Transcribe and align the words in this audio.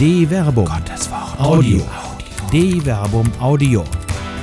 De 0.00 0.26
Verbum. 0.26 0.64
Gottes 0.64 1.10
Wort. 1.10 1.38
Audio. 1.38 1.82
De 2.50 2.80
Verbum 2.80 3.30
Audio. 3.38 3.84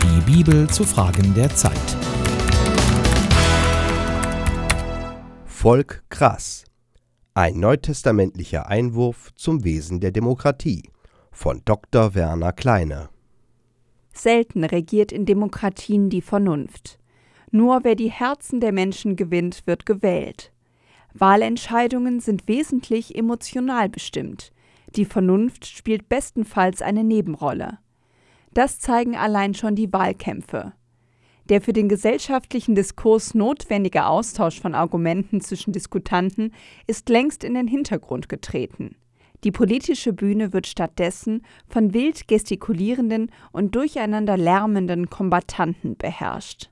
Die 0.03 0.31
Bibel 0.31 0.69
zu 0.69 0.83
Fragen 0.83 1.33
der 1.33 1.49
Zeit. 1.49 1.73
Volk 5.47 6.03
krass. 6.09 6.65
Ein 7.33 7.59
neutestamentlicher 7.59 8.67
Einwurf 8.67 9.33
zum 9.33 9.63
Wesen 9.63 9.99
der 9.99 10.11
Demokratie 10.11 10.91
von 11.31 11.63
Dr. 11.65 12.13
Werner 12.13 12.53
Kleine. 12.53 13.09
Selten 14.13 14.63
regiert 14.63 15.11
in 15.11 15.25
Demokratien 15.25 16.11
die 16.11 16.21
Vernunft. 16.21 16.99
Nur 17.49 17.83
wer 17.83 17.95
die 17.95 18.11
Herzen 18.11 18.59
der 18.59 18.73
Menschen 18.73 19.15
gewinnt, 19.15 19.63
wird 19.65 19.87
gewählt. 19.87 20.51
Wahlentscheidungen 21.15 22.19
sind 22.19 22.47
wesentlich 22.47 23.15
emotional 23.15 23.89
bestimmt. 23.89 24.51
Die 24.97 25.05
Vernunft 25.05 25.67
spielt 25.67 26.09
bestenfalls 26.09 26.81
eine 26.81 27.03
Nebenrolle. 27.03 27.77
Das 28.53 28.79
zeigen 28.79 29.15
allein 29.15 29.53
schon 29.53 29.75
die 29.75 29.93
Wahlkämpfe. 29.93 30.73
Der 31.49 31.61
für 31.61 31.71
den 31.71 31.87
gesellschaftlichen 31.87 32.73
Diskurs 32.73 33.35
notwendige 33.35 34.07
Austausch 34.07 34.59
von 34.59 34.73
Argumenten 34.73 35.39
zwischen 35.39 35.71
Diskutanten 35.71 36.51
ist 36.87 37.09
längst 37.09 37.43
in 37.43 37.53
den 37.53 37.67
Hintergrund 37.67 38.27
getreten. 38.27 38.95
Die 39.43 39.51
politische 39.51 40.13
Bühne 40.13 40.51
wird 40.51 40.65
stattdessen 40.65 41.43
von 41.69 41.93
wild 41.93 42.27
gestikulierenden 42.27 43.31
und 43.51 43.75
durcheinander 43.75 44.35
lärmenden 44.35 45.11
Kombattanten 45.11 45.95
beherrscht. 45.95 46.71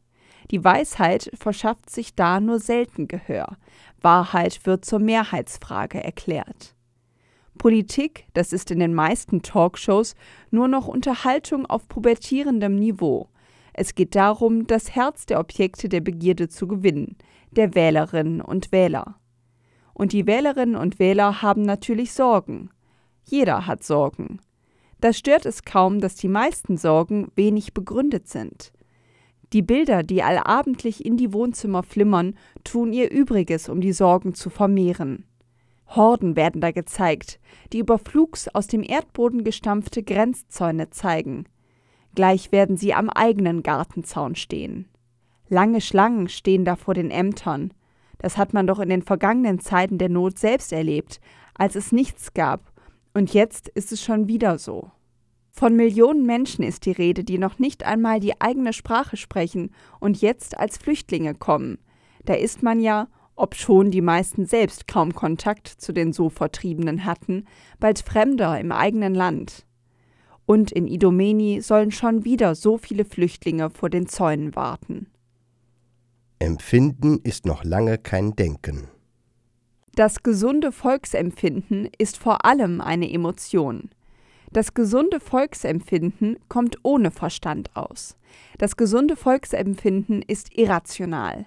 Die 0.49 0.63
Weisheit 0.63 1.31
verschafft 1.35 1.91
sich 1.91 2.15
da 2.15 2.39
nur 2.39 2.59
selten 2.59 3.07
Gehör. 3.07 3.57
Wahrheit 4.01 4.65
wird 4.65 4.83
zur 4.83 4.99
Mehrheitsfrage 4.99 6.03
erklärt. 6.03 6.74
Politik, 7.57 8.25
das 8.33 8.53
ist 8.53 8.71
in 8.71 8.79
den 8.79 8.93
meisten 8.93 9.41
Talkshows 9.41 10.15
nur 10.51 10.67
noch 10.67 10.87
Unterhaltung 10.87 11.65
auf 11.65 11.87
pubertierendem 11.87 12.75
Niveau. 12.75 13.29
Es 13.73 13.95
geht 13.95 14.15
darum, 14.15 14.67
das 14.67 14.95
Herz 14.95 15.25
der 15.25 15.39
Objekte 15.39 15.89
der 15.89 16.01
Begierde 16.01 16.47
zu 16.47 16.67
gewinnen, 16.67 17.17
der 17.51 17.75
Wählerinnen 17.75 18.41
und 18.41 18.71
Wähler. 18.71 19.19
Und 19.93 20.13
die 20.13 20.27
Wählerinnen 20.27 20.75
und 20.75 20.99
Wähler 20.99 21.41
haben 21.41 21.63
natürlich 21.63 22.13
Sorgen. 22.13 22.69
Jeder 23.23 23.65
hat 23.65 23.83
Sorgen. 23.83 24.39
Da 25.01 25.13
stört 25.13 25.45
es 25.45 25.63
kaum, 25.63 25.99
dass 25.99 26.15
die 26.15 26.27
meisten 26.27 26.77
Sorgen 26.77 27.31
wenig 27.35 27.73
begründet 27.73 28.27
sind. 28.27 28.71
Die 29.53 29.61
Bilder, 29.61 30.03
die 30.03 30.23
allabendlich 30.23 31.05
in 31.05 31.17
die 31.17 31.33
Wohnzimmer 31.33 31.83
flimmern, 31.83 32.35
tun 32.63 32.93
ihr 32.93 33.11
Übriges, 33.11 33.69
um 33.69 33.81
die 33.81 33.93
Sorgen 33.93 34.33
zu 34.33 34.49
vermehren. 34.49 35.25
Horden 35.87 36.35
werden 36.35 36.61
da 36.61 36.71
gezeigt, 36.71 37.39
die 37.71 37.79
über 37.79 37.97
Flugs 37.99 38.47
aus 38.47 38.67
dem 38.67 38.83
Erdboden 38.83 39.43
gestampfte 39.43 40.03
Grenzzäune 40.03 40.89
zeigen. 40.89 41.45
Gleich 42.15 42.51
werden 42.51 42.77
sie 42.77 42.93
am 42.93 43.09
eigenen 43.09 43.61
Gartenzaun 43.61 44.35
stehen. 44.35 44.87
Lange 45.47 45.81
Schlangen 45.81 46.27
stehen 46.27 46.65
da 46.65 46.75
vor 46.75 46.93
den 46.93 47.11
Ämtern. 47.11 47.73
Das 48.17 48.37
hat 48.37 48.53
man 48.53 48.65
doch 48.65 48.79
in 48.79 48.89
den 48.89 49.03
vergangenen 49.03 49.59
Zeiten 49.59 49.97
der 49.97 50.09
Not 50.09 50.39
selbst 50.39 50.71
erlebt, 50.71 51.19
als 51.53 51.75
es 51.75 51.91
nichts 51.91 52.33
gab. 52.33 52.73
Und 53.13 53.33
jetzt 53.33 53.67
ist 53.69 53.91
es 53.91 54.03
schon 54.03 54.27
wieder 54.27 54.57
so. 54.57 54.91
Von 55.51 55.75
Millionen 55.75 56.25
Menschen 56.25 56.63
ist 56.63 56.85
die 56.85 56.91
Rede, 56.91 57.23
die 57.23 57.37
noch 57.37 57.59
nicht 57.59 57.85
einmal 57.85 58.19
die 58.19 58.41
eigene 58.41 58.73
Sprache 58.73 59.15
sprechen 59.15 59.71
und 59.99 60.19
jetzt 60.21 60.57
als 60.57 60.77
Flüchtlinge 60.77 61.33
kommen. 61.33 61.77
Da 62.25 62.33
ist 62.33 62.61
man 62.61 62.81
ja, 62.81 63.07
obschon 63.35 63.91
die 63.91 64.01
meisten 64.01 64.45
selbst 64.45 64.87
kaum 64.87 65.13
Kontakt 65.13 65.67
zu 65.67 65.93
den 65.93 66.13
so 66.13 66.29
Vertriebenen 66.29 67.05
hatten, 67.05 67.45
bald 67.79 67.99
Fremder 67.99 68.59
im 68.59 68.71
eigenen 68.71 69.13
Land. 69.13 69.65
Und 70.45 70.71
in 70.71 70.87
Idomeni 70.87 71.61
sollen 71.61 71.91
schon 71.91 72.23
wieder 72.23 72.55
so 72.55 72.77
viele 72.77 73.05
Flüchtlinge 73.05 73.69
vor 73.69 73.89
den 73.89 74.07
Zäunen 74.07 74.55
warten. 74.55 75.07
Empfinden 76.39 77.19
ist 77.23 77.45
noch 77.45 77.63
lange 77.63 77.97
kein 77.97 78.35
Denken. 78.35 78.89
Das 79.95 80.23
gesunde 80.23 80.71
Volksempfinden 80.73 81.89
ist 81.97 82.17
vor 82.17 82.45
allem 82.45 82.81
eine 82.81 83.09
Emotion. 83.11 83.89
Das 84.51 84.73
gesunde 84.73 85.19
Volksempfinden 85.19 86.37
kommt 86.49 86.77
ohne 86.83 87.11
Verstand 87.11 87.75
aus. 87.75 88.17
Das 88.57 88.75
gesunde 88.75 89.15
Volksempfinden 89.15 90.21
ist 90.21 90.57
irrational. 90.57 91.45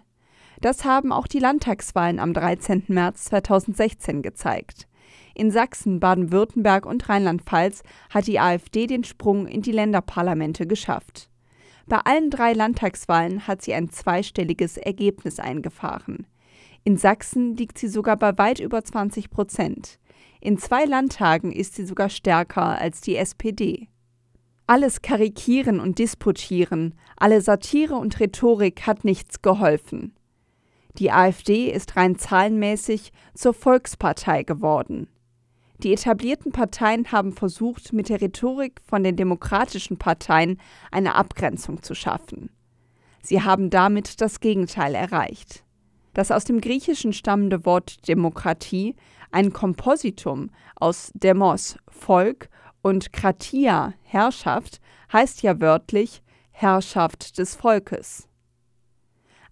Das 0.61 0.85
haben 0.85 1.13
auch 1.13 1.29
die 1.29 1.39
Landtagswahlen 1.39 2.19
am 2.19 2.35
13. 2.35 2.85
März 2.89 3.27
2016 3.27 4.23
gezeigt. 4.23 4.89
In 5.35 5.53
Sachsen, 5.53 6.01
Baden-Württemberg 6.01 6.85
und 6.85 7.09
Rheinland-Pfalz 7.09 7.85
hat 8.11 8.27
die 8.27 8.41
AfD 8.41 8.89
den 8.89 9.05
Sprung 9.05 9.47
in 9.47 9.63
die 9.63 9.71
Länderparlamente 9.71 10.67
geschafft. 10.67 11.31
Bei 11.87 11.99
allen 11.99 12.31
drei 12.31 12.55
Landtagswahlen 12.55 13.47
hat 13.47 13.63
sie 13.63 13.73
ein 13.73 13.89
zweistelliges 13.89 14.77
Ergebnis 14.77 15.39
eingefahren. 15.39 16.27
In 16.83 16.97
Sachsen 16.97 17.57
liegt 17.57 17.79
sie 17.79 17.89
sogar 17.89 18.17
bei 18.17 18.37
weit 18.37 18.59
über 18.59 18.83
20 18.85 19.31
Prozent. 19.31 20.01
In 20.41 20.59
zwei 20.59 20.85
Landtagen 20.85 21.53
ist 21.53 21.77
sie 21.77 21.85
sogar 21.85 22.09
stärker 22.09 22.79
als 22.81 23.01
die 23.01 23.17
SPD. 23.17 23.89
Alles 24.67 25.03
Karikieren 25.03 25.79
und 25.81 25.99
Disputieren, 25.99 26.95
alle 27.17 27.41
Satire 27.41 27.95
und 27.95 28.19
Rhetorik 28.21 28.87
hat 28.87 29.05
nichts 29.05 29.41
geholfen. 29.41 30.18
Die 30.97 31.13
AfD 31.13 31.71
ist 31.71 31.97
rein 31.97 32.17
zahlenmäßig 32.17 33.13
zur 33.35 33.55
Volkspartei 33.55 34.43
geworden. 34.43 35.09
Die 35.83 35.93
etablierten 35.93 36.51
Parteien 36.51 37.13
haben 37.13 37.33
versucht, 37.33 37.93
mit 37.93 38.09
der 38.09 38.21
Rhetorik 38.21 38.81
von 38.85 39.05
den 39.05 39.15
demokratischen 39.15 39.97
Parteien 39.97 40.61
eine 40.91 41.15
Abgrenzung 41.15 41.83
zu 41.83 41.95
schaffen. 41.95 42.51
Sie 43.23 43.43
haben 43.43 43.71
damit 43.71 44.21
das 44.21 44.41
Gegenteil 44.41 44.95
erreicht. 44.95 45.65
Das 46.15 46.33
aus 46.33 46.45
dem 46.45 46.61
Griechischen 46.61 47.13
stammende 47.13 47.65
Wort 47.65 48.09
Demokratie 48.09 48.97
ein 49.31 49.53
Kompositum 49.53 50.51
aus 50.75 51.13
Demos 51.15 51.77
Volk 51.89 52.49
und 52.83 53.13
Kratia 53.13 53.95
Herrschaft 54.03 54.81
heißt 55.13 55.43
ja 55.43 55.61
wörtlich 55.61 56.23
Herrschaft 56.51 57.39
des 57.39 57.55
Volkes. 57.55 58.28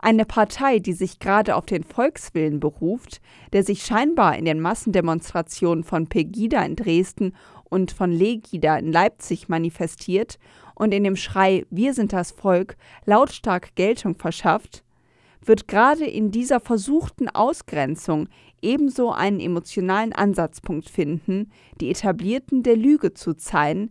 Eine 0.06 0.24
Partei, 0.24 0.78
die 0.78 0.92
sich 0.92 1.18
gerade 1.18 1.56
auf 1.56 1.66
den 1.66 1.82
Volkswillen 1.82 2.60
beruft, 2.60 3.20
der 3.52 3.64
sich 3.64 3.82
scheinbar 3.82 4.38
in 4.38 4.44
den 4.44 4.60
Massendemonstrationen 4.60 5.82
von 5.82 6.06
Pegida 6.06 6.64
in 6.64 6.76
Dresden 6.76 7.34
und 7.64 7.90
von 7.90 8.12
Legida 8.12 8.76
in 8.78 8.92
Leipzig 8.92 9.48
manifestiert 9.48 10.38
und 10.76 10.94
in 10.94 11.02
dem 11.02 11.16
Schrei 11.16 11.66
Wir 11.70 11.92
sind 11.92 12.12
das 12.12 12.30
Volk 12.30 12.76
lautstark 13.04 13.74
Geltung 13.74 14.14
verschafft, 14.14 14.84
wird 15.44 15.66
gerade 15.66 16.06
in 16.06 16.30
dieser 16.30 16.60
versuchten 16.60 17.28
Ausgrenzung 17.28 18.28
ebenso 18.62 19.10
einen 19.10 19.40
emotionalen 19.40 20.12
Ansatzpunkt 20.12 20.88
finden, 20.88 21.50
die 21.80 21.90
Etablierten 21.90 22.62
der 22.62 22.76
Lüge 22.76 23.12
zu 23.12 23.34
zeigen, 23.34 23.90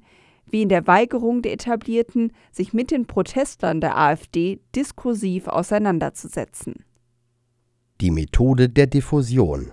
wie 0.50 0.62
in 0.62 0.70
der 0.70 0.88
Weigerung 0.88 1.42
der 1.42 1.54
Etablierten, 1.54 2.32
sich 2.52 2.74
mit 2.74 2.92
den 2.92 3.06
Protestlern 3.06 3.82
der 3.82 3.98
AfD 3.98 4.60
diskursiv 4.76 5.48
auseinanderzusetzen. 5.48 6.86
Die 8.02 8.12
Methode 8.12 8.70
der 8.70 8.88
Diffusion 8.88 9.72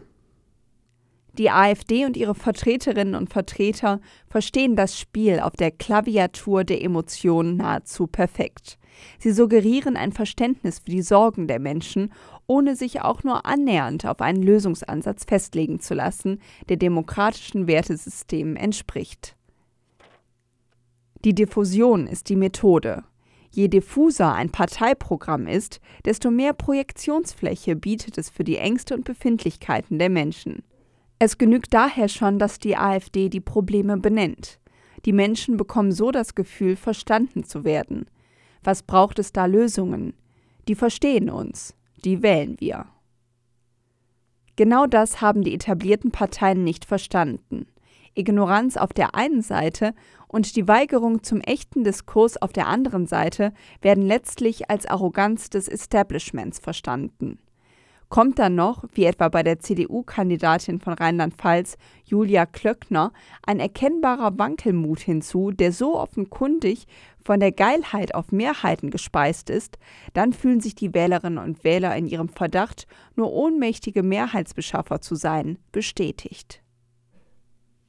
die 1.39 1.51
AfD 1.51 2.05
und 2.05 2.19
ihre 2.19 2.35
Vertreterinnen 2.35 3.15
und 3.15 3.31
Vertreter 3.31 4.01
verstehen 4.29 4.77
das 4.77 4.99
Spiel 4.99 5.41
auf 5.41 5.55
der 5.55 5.71
Klaviatur 5.71 6.63
der 6.63 6.83
Emotionen 6.83 7.57
nahezu 7.57 8.07
perfekt. 8.07 8.79
Sie 9.19 9.33
suggerieren 9.33 9.97
ein 9.97 10.13
Verständnis 10.13 10.81
für 10.81 10.91
die 10.91 11.01
Sorgen 11.01 11.49
der 11.49 11.59
Menschen, 11.59 12.13
ohne 12.47 12.77
sich 12.77 13.01
auch 13.01 13.23
nur 13.23 13.47
annähernd 13.47 14.05
auf 14.05 14.21
einen 14.21 14.43
Lösungsansatz 14.43 15.25
festlegen 15.25 15.81
zu 15.81 15.95
lassen, 15.95 16.39
der 16.69 16.77
demokratischen 16.77 17.67
Wertesystemen 17.67 18.57
entspricht. 18.57 19.35
Die 21.25 21.35
Diffusion 21.37 22.09
ist 22.09 22.29
die 22.31 22.37
Methode. 22.37 23.05
Je 23.53 23.69
diffuser 23.69 24.33
ein 24.33 24.51
Parteiprogramm 24.51 25.47
ist, 25.47 25.81
desto 26.05 26.33
mehr 26.33 26.53
Projektionsfläche 26.53 27.77
bietet 27.77 28.19
es 28.19 28.29
für 28.29 28.43
die 28.43 28.57
Ängste 28.57 28.95
und 28.95 29.05
Befindlichkeiten 29.05 30.01
der 30.01 30.11
Menschen. 30.11 30.65
Es 31.21 31.39
genügt 31.39 31.73
daher 31.73 32.09
schon, 32.09 32.41
dass 32.41 32.59
die 32.59 32.77
AfD 32.77 33.29
die 33.29 33.41
Probleme 33.41 33.99
benennt. 33.99 34.59
Die 35.05 35.13
Menschen 35.13 35.57
bekommen 35.57 35.93
so 35.93 36.11
das 36.11 36.35
Gefühl, 36.35 36.75
verstanden 36.75 37.45
zu 37.45 37.63
werden. 37.63 38.07
Was 38.65 38.83
braucht 38.83 39.21
es 39.21 39.33
da 39.33 39.47
Lösungen? 39.47 40.15
Die 40.67 40.75
verstehen 40.75 41.31
uns, 41.31 41.77
die 42.05 42.23
wählen 42.23 42.57
wir. 42.59 42.87
Genau 44.57 44.87
das 44.87 45.21
haben 45.21 45.43
die 45.43 45.55
etablierten 45.55 46.11
Parteien 46.11 46.65
nicht 46.65 46.85
verstanden. 46.85 47.67
Ignoranz 48.15 48.77
auf 48.77 48.93
der 48.93 49.15
einen 49.15 49.43
Seite 49.43 49.95
und 50.29 50.57
die 50.57 50.69
Weigerung 50.69 51.23
zum 51.23 51.41
echten 51.41 51.85
Diskurs 51.85 52.41
auf 52.41 52.53
der 52.53 52.67
anderen 52.67 53.07
Seite 53.07 53.53
werden 53.81 54.05
letztlich 54.05 54.71
als 54.71 54.87
Arroganz 54.87 55.51
des 55.51 55.69
Establishments 55.69 56.59
verstanden. 56.59 57.39
Kommt 58.13 58.39
dann 58.39 58.55
noch, 58.55 58.85
wie 58.93 59.07
etwa 59.07 59.31
bei 59.31 59.43
der 59.43 59.59
CDU-Kandidatin 59.59 60.81
von 60.81 60.93
Rheinland-Pfalz, 60.93 61.79
Julia 62.05 62.45
Klöckner, 62.45 63.11
ein 63.47 63.59
erkennbarer 63.59 64.39
Wankelmut 64.39 65.01
hinzu, 65.01 65.51
der 65.51 65.73
so 65.73 65.99
offenkundig 65.99 66.87
von 67.25 67.41
der 67.41 67.53
Geilheit 67.53 68.15
auf 68.15 68.31
Mehrheiten 68.31 68.91
gespeist 68.91 69.49
ist, 69.49 69.79
dann 70.13 70.35
fühlen 70.35 70.61
sich 70.61 70.75
die 70.75 70.93
Wählerinnen 70.93 71.43
und 71.43 71.65
Wähler 71.65 71.97
in 71.97 72.07
ihrem 72.07 72.29
Verdacht, 72.29 72.87
nur 73.17 73.33
ohnmächtige 73.33 74.03
Mehrheitsbeschaffer 74.03 75.01
zu 75.01 75.15
sein, 75.15 75.57
bestätigt. 75.73 76.63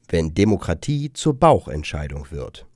Wenn 0.09 0.33
Demokratie 0.33 1.11
zur 1.13 1.33
Bauchentscheidung 1.33 2.31
wird. 2.31 2.67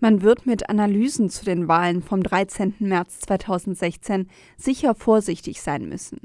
Man 0.00 0.20
wird 0.22 0.44
mit 0.44 0.68
Analysen 0.68 1.30
zu 1.30 1.44
den 1.44 1.66
Wahlen 1.66 2.02
vom 2.02 2.22
13. 2.22 2.74
März 2.80 3.20
2016 3.20 4.28
sicher 4.56 4.94
vorsichtig 4.94 5.62
sein 5.62 5.88
müssen. 5.88 6.20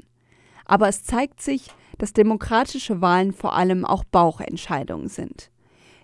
Aber 0.66 0.88
es 0.88 1.02
zeigt 1.02 1.40
sich, 1.40 1.68
dass 1.96 2.12
demokratische 2.12 3.00
Wahlen 3.00 3.32
vor 3.32 3.54
allem 3.54 3.84
auch 3.84 4.04
Bauchentscheidungen 4.04 5.08
sind. 5.08 5.50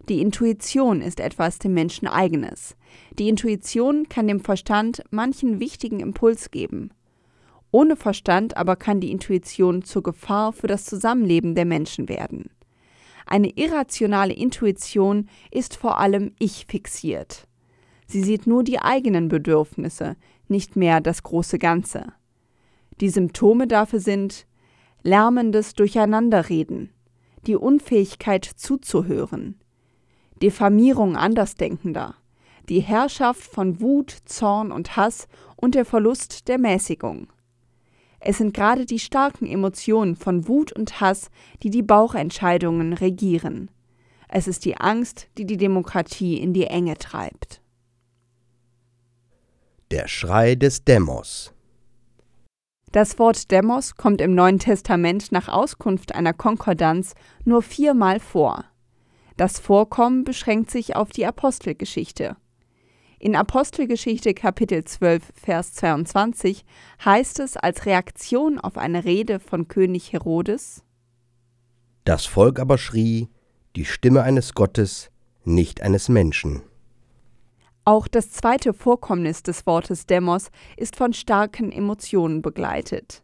Die 0.09 0.21
Intuition 0.21 1.03
ist 1.03 1.21
etwas 1.21 1.59
dem 1.59 1.75
Menschen 1.75 2.07
eigenes. 2.07 2.77
Die 3.19 3.29
Intuition 3.29 4.09
kann 4.09 4.29
dem 4.29 4.41
Verstand 4.41 5.03
manchen 5.11 5.61
wichtigen 5.61 6.01
Impuls 6.01 6.51
geben. 6.51 6.93
Ohne 7.73 7.97
Verstand 7.97 8.57
aber 8.57 8.77
kann 8.77 9.01
die 9.01 9.11
Intuition 9.11 9.83
zur 9.83 10.03
Gefahr 10.03 10.53
für 10.53 10.67
das 10.67 10.85
Zusammenleben 10.85 11.55
der 11.55 11.65
Menschen 11.65 12.09
werden. 12.09 12.51
Eine 13.27 13.51
irrationale 13.57 14.33
Intuition 14.33 15.29
ist 15.51 15.77
vor 15.77 15.99
allem 15.99 16.33
ich 16.39 16.67
fixiert. 16.67 17.49
Sie 18.07 18.23
sieht 18.23 18.47
nur 18.47 18.63
die 18.63 18.79
eigenen 18.79 19.29
Bedürfnisse, 19.29 20.17
nicht 20.47 20.77
mehr 20.77 21.01
das 21.01 21.25
große 21.25 21.59
Ganze. 21.59 22.13
Die 23.01 23.09
Symptome 23.09 23.67
dafür 23.67 23.99
sind 23.99 24.47
lärmendes 25.03 25.75
Durcheinanderreden, 25.75 26.91
die 27.47 27.57
Unfähigkeit 27.57 28.45
zuzuhören, 28.45 29.59
Diffamierung 30.41 31.17
Andersdenkender, 31.17 32.15
die 32.69 32.81
Herrschaft 32.81 33.43
von 33.43 33.81
Wut, 33.81 34.17
Zorn 34.25 34.71
und 34.71 34.97
Hass 34.97 35.27
und 35.57 35.75
der 35.75 35.85
Verlust 35.85 36.47
der 36.47 36.59
Mäßigung. 36.59 37.29
Es 38.29 38.39
sind 38.39 38.55
gerade 38.55 38.87
die 38.87 38.99
starken 38.99 39.47
Emotionen 39.47 40.17
von 40.17 40.49
Wut 40.49 40.73
und 40.73 41.01
Hass, 41.01 41.31
die 41.63 41.71
die 41.71 41.85
Bauchentscheidungen 41.85 42.93
regieren. 42.93 43.71
Es 44.27 44.49
ist 44.49 44.65
die 44.65 44.77
Angst, 44.79 45.29
die 45.39 45.47
die 45.47 45.57
Demokratie 45.57 46.37
in 46.37 46.53
die 46.53 46.65
Enge 46.65 46.99
treibt. 46.99 47.61
Der 49.93 50.09
Schrei 50.09 50.57
des 50.57 50.83
Demos. 50.83 51.53
Das 52.91 53.17
Wort 53.21 53.53
Demos 53.53 53.95
kommt 53.95 54.21
im 54.21 54.35
Neuen 54.35 54.59
Testament 54.59 55.31
nach 55.31 55.47
Auskunft 55.47 56.13
einer 56.13 56.33
Konkordanz 56.33 57.15
nur 57.45 57.63
viermal 57.63 58.19
vor. 58.19 58.65
Das 59.37 59.61
Vorkommen 59.61 60.25
beschränkt 60.25 60.73
sich 60.73 60.97
auf 60.97 61.11
die 61.11 61.27
Apostelgeschichte. 61.27 62.37
In 63.19 63.35
Apostelgeschichte 63.35 64.35
Kapitel 64.35 64.85
12, 64.85 65.33
Vers 65.35 65.73
22 65.73 66.67
heißt 67.03 67.41
es 67.41 67.57
als 67.57 67.87
Reaktion 67.87 68.59
auf 68.59 68.77
eine 68.77 69.07
Rede 69.07 69.41
von 69.41 69.69
König 69.69 70.13
Herodes: 70.13 70.85
Das 72.05 72.27
Volk 72.27 72.61
aber 72.61 72.77
schrie, 72.77 73.29
die 73.75 73.87
Stimme 73.87 74.23
eines 74.23 74.53
Gottes, 74.53 75.11
nicht 75.45 75.81
eines 75.81 76.11
Menschen. 76.11 76.61
Auch 77.87 78.07
das 78.07 78.33
zweite 78.33 78.75
Vorkommnis 78.75 79.43
des 79.43 79.65
Wortes 79.65 80.05
Demos 80.05 80.51
ist 80.77 80.97
von 80.97 81.15
starken 81.15 81.73
Emotionen 81.73 82.43
begleitet. 82.43 83.23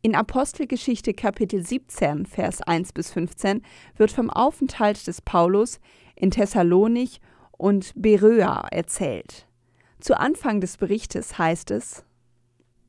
In 0.00 0.14
Apostelgeschichte 0.14 1.12
Kapitel 1.12 1.62
17, 1.62 2.24
Vers 2.24 2.62
1 2.62 2.94
bis 2.94 3.10
15 3.10 3.60
wird 3.96 4.10
vom 4.10 4.30
Aufenthalt 4.30 5.06
des 5.06 5.20
Paulus 5.20 5.80
in 6.16 6.30
Thessalonich 6.30 7.20
und 7.58 7.92
Beröa 7.94 8.66
erzählt. 8.70 9.46
Zu 10.00 10.18
Anfang 10.18 10.62
des 10.62 10.78
Berichtes 10.78 11.36
heißt 11.36 11.70
es: 11.70 12.04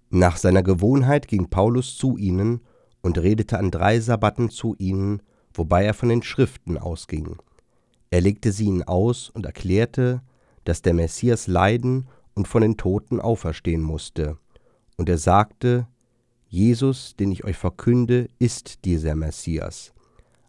Nach 0.10 0.38
seiner 0.38 0.64
Gewohnheit 0.64 1.28
ging 1.28 1.50
Paulus 1.50 1.98
zu 1.98 2.16
ihnen 2.16 2.62
und 3.02 3.18
redete 3.18 3.58
an 3.60 3.72
drei 3.72 4.00
Sabbaten 4.00 4.50
zu 4.50 4.76
ihnen, 4.78 5.22
wobei 5.54 5.84
er 5.84 5.94
von 5.94 6.10
den 6.10 6.24
Schriften 6.24 6.78
ausging. 6.78 7.36
Er 8.12 8.22
legte 8.22 8.52
sie 8.52 8.66
ihnen 8.66 8.84
aus 8.84 9.30
und 9.30 9.46
erklärte, 9.46 10.22
dass 10.64 10.82
der 10.82 10.94
Messias 10.94 11.48
leiden 11.48 12.08
und 12.34 12.48
von 12.48 12.62
den 12.62 12.78
Toten 12.78 13.20
auferstehen 13.20 13.82
musste. 13.82 14.38
Und 14.98 15.10
er 15.10 15.18
sagte, 15.18 15.88
Jesus, 16.48 17.16
den 17.16 17.32
ich 17.32 17.44
euch 17.44 17.58
verkünde, 17.58 18.28
ist 18.40 18.86
dieser 18.86 19.16
Messias. 19.16 19.94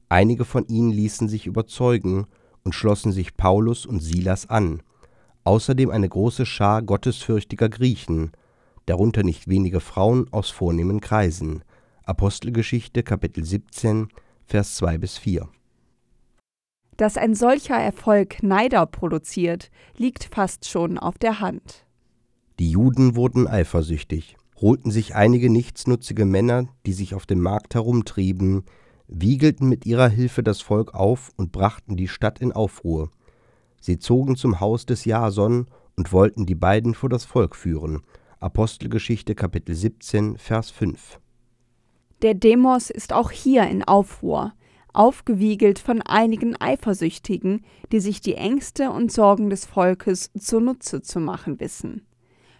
Einige 0.08 0.44
von 0.44 0.66
ihnen 0.66 0.90
ließen 0.90 1.28
sich 1.28 1.46
überzeugen 1.46 2.26
und 2.65 2.75
schlossen 2.75 3.12
sich 3.12 3.37
Paulus 3.37 3.87
und 3.87 4.01
Silas 4.01 4.49
an, 4.49 4.83
außerdem 5.45 5.91
eine 5.91 6.09
große 6.09 6.47
Schar 6.47 6.83
gottesfürchtiger 6.83 7.69
Griechen, 7.69 8.33
darunter 8.87 9.23
nicht 9.23 9.49
wenige 9.49 9.81
Frauen 9.81 10.27
aus 10.33 10.51
vornehmen 10.51 11.01
Kreisen. 11.01 11.62
Apostelgeschichte 12.05 13.03
Kapitel 13.03 13.45
17, 13.45 14.09
Vers 14.47 14.75
2 14.77 14.99
bis 14.99 15.17
4. 15.19 15.49
Dass 16.97 17.17
ein 17.17 17.35
solcher 17.35 17.77
Erfolg 17.77 18.43
Neider 18.43 18.85
produziert, 18.85 19.71
liegt 19.97 20.25
fast 20.25 20.69
schon 20.69 20.99
auf 20.99 21.19
der 21.19 21.41
Hand. 21.41 21.87
Die 22.59 22.71
Juden 22.71 23.17
wurden 23.17 23.47
eifersüchtig, 23.47 24.37
holten 24.61 24.91
sich 24.91 25.15
einige 25.15 25.49
nichtsnutzige 25.49 26.27
Männer, 26.27 26.69
die 26.85 26.93
sich 26.93 27.15
auf 27.15 27.25
dem 27.25 27.41
Markt 27.41 27.75
herumtrieben, 27.75 28.65
wiegelten 29.11 29.69
mit 29.69 29.87
ihrer 29.87 30.09
Hilfe 30.09 30.43
das 30.43 30.61
Volk 30.61 30.95
auf 30.95 31.33
und 31.37 31.53
brachten 31.53 31.97
die 31.97 32.09
Stadt 32.09 32.41
in 32.41 32.53
Aufruhr. 32.53 33.11
Sie 33.81 33.99
zogen 33.99 34.37
zum 34.37 34.61
Haus 34.61 34.87
des 34.87 35.05
Jason 35.05 35.67
und 35.97 36.12
wollten 36.12 36.47
die 36.47 36.55
beiden 36.55 36.95
vor 36.95 37.09
das 37.09 37.25
Volk 37.25 37.57
führen. 37.57 38.03
Apostelgeschichte 38.39 39.35
Kapitel 39.35 39.75
17, 39.75 40.39
Vers 40.39 40.71
5. 40.71 41.19
Der 42.23 42.35
Demos 42.35 42.91
ist 42.91 43.12
auch 43.12 43.31
hier 43.31 43.67
in 43.69 43.83
Aufruhr 43.83 44.53
aufgewiegelt 44.93 45.79
von 45.79 46.03
einigen 46.03 46.57
Eifersüchtigen, 46.61 47.65
die 47.93 48.01
sich 48.01 48.21
die 48.21 48.35
Ängste 48.35 48.91
und 48.91 49.12
Sorgen 49.12 49.51
des 49.51 49.65
Volkes 49.65 50.31
zunutze 50.39 51.03
zu 51.03 51.21
machen 51.21 51.61
wissen. 51.61 52.07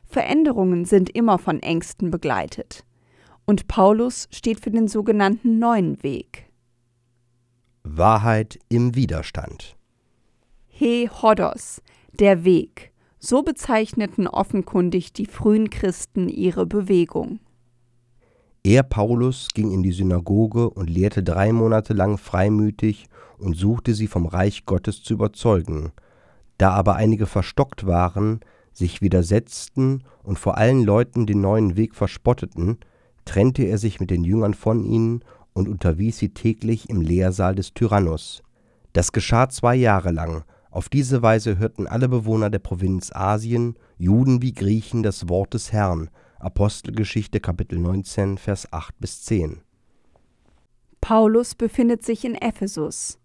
Veränderungen 0.05 0.85
sind 0.85 1.11
immer 1.11 1.39
von 1.39 1.61
Ängsten 1.61 2.11
begleitet. 2.11 2.85
Und 3.47 3.69
Paulus 3.69 4.29
steht 4.31 4.61
für 4.61 4.71
den 4.71 4.89
sogenannten 4.89 5.59
neuen 5.59 6.03
Weg. 6.03 6.51
Wahrheit 7.83 8.59
im 8.69 8.95
Widerstand. 8.95 9.77
He 10.67 11.09
Hodos, 11.09 11.83
der 12.13 12.45
Weg. 12.45 12.93
So 13.19 13.43
bezeichneten 13.43 14.27
offenkundig 14.27 15.13
die 15.13 15.27
frühen 15.27 15.69
Christen 15.69 16.29
ihre 16.29 16.67
Bewegung. 16.67 17.41
Er, 18.63 18.83
Paulus, 18.83 19.49
ging 19.55 19.73
in 19.73 19.83
die 19.83 19.93
Synagoge 19.93 20.69
und 20.69 20.91
lehrte 20.91 21.23
drei 21.23 21.53
Monate 21.53 21.95
lang 21.95 22.19
freimütig 22.19 23.07
und 23.39 23.57
suchte 23.57 23.95
sie 23.95 24.07
vom 24.07 24.27
Reich 24.27 24.67
Gottes 24.67 25.03
zu 25.03 25.15
überzeugen. 25.15 25.93
Da 26.59 26.73
aber 26.73 26.97
einige 26.97 27.27
verstockt 27.27 27.87
waren, 27.87 28.41
sich 28.73 29.01
widersetzten 29.01 30.05
und 30.23 30.39
vor 30.39 30.59
allen 30.59 30.85
Leuten 30.85 31.27
den 31.27 31.41
neuen 31.41 31.77
Weg 31.77 31.95
verspotteten, 31.95 32.79
trennte 33.25 33.65
er 33.65 33.79
sich 33.79 34.01
mit 34.01 34.11
den 34.11 34.25
Jüngern 34.25 34.55
von 34.55 34.85
ihnen 34.85 35.25
und 35.53 35.69
unterwies 35.69 36.19
sie 36.19 36.31
täglich 36.31 36.89
im 36.89 37.01
Lehrsaal 37.01 37.55
des 37.55 37.75
Tyrannus. 37.75 38.43
Das 38.93 39.13
geschah 39.13 39.49
zwei 39.49 39.77
Jahre 39.77 40.11
lang. 40.11 40.45
Auf 40.71 40.89
diese 40.89 41.23
Weise 41.23 41.59
hörten 41.59 41.87
alle 41.87 42.09
Bewohner 42.09 42.51
der 42.51 42.61
Provinz 42.61 43.11
Asien, 43.13 43.77
Juden 43.99 44.41
wie 44.43 44.53
Griechen, 44.53 45.03
das 45.03 45.29
Wort 45.29 45.55
des 45.55 45.73
Herrn, 45.73 46.11
Apostelgeschichte 46.39 47.41
Kapitel 47.41 47.79
19, 47.79 48.39
Vers 48.39 48.73
8 48.73 48.99
bis 48.99 49.23
10. 49.23 49.61
Paulus 51.01 51.55
befindet 51.55 52.05
sich 52.05 52.25
in 52.25 52.35
Ephesus. 52.35 53.19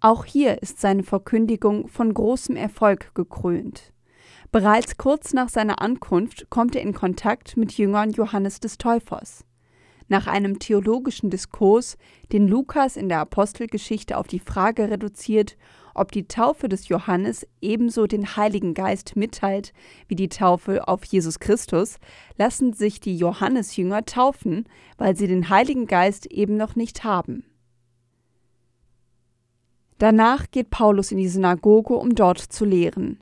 Auch 0.00 0.24
hier 0.24 0.62
ist 0.62 0.80
seine 0.80 1.02
Verkündigung 1.02 1.88
von 1.88 2.12
großem 2.12 2.56
Erfolg 2.56 3.14
gekrönt. 3.14 3.92
Bereits 4.56 4.96
kurz 4.96 5.34
nach 5.34 5.50
seiner 5.50 5.82
Ankunft 5.82 6.48
kommt 6.48 6.74
er 6.76 6.80
in 6.80 6.94
Kontakt 6.94 7.58
mit 7.58 7.76
Jüngern 7.76 8.12
Johannes 8.12 8.58
des 8.58 8.78
Täufers. 8.78 9.44
Nach 10.08 10.26
einem 10.26 10.58
theologischen 10.58 11.28
Diskurs, 11.28 11.98
den 12.32 12.48
Lukas 12.48 12.96
in 12.96 13.10
der 13.10 13.20
Apostelgeschichte 13.20 14.16
auf 14.16 14.28
die 14.28 14.38
Frage 14.38 14.90
reduziert, 14.90 15.58
ob 15.94 16.10
die 16.10 16.26
Taufe 16.26 16.70
des 16.70 16.88
Johannes 16.88 17.46
ebenso 17.60 18.06
den 18.06 18.34
Heiligen 18.34 18.72
Geist 18.72 19.14
mitteilt 19.14 19.74
wie 20.08 20.16
die 20.16 20.30
Taufe 20.30 20.88
auf 20.88 21.04
Jesus 21.04 21.38
Christus, 21.38 21.98
lassen 22.38 22.72
sich 22.72 22.98
die 22.98 23.18
Johannesjünger 23.18 24.06
taufen, 24.06 24.66
weil 24.96 25.18
sie 25.18 25.26
den 25.26 25.50
Heiligen 25.50 25.86
Geist 25.86 26.24
eben 26.24 26.56
noch 26.56 26.76
nicht 26.76 27.04
haben. 27.04 27.44
Danach 29.98 30.50
geht 30.50 30.70
Paulus 30.70 31.12
in 31.12 31.18
die 31.18 31.28
Synagoge, 31.28 31.92
um 31.92 32.14
dort 32.14 32.38
zu 32.38 32.64
lehren. 32.64 33.20